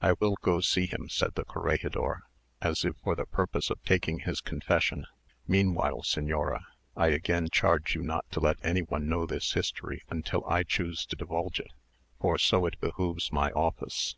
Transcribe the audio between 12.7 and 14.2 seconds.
behoves my office."